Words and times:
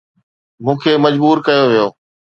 مون 0.63 0.75
کي 0.83 0.91
مجبور 1.05 1.37
ڪيو 1.45 1.63
ويو 1.69 1.87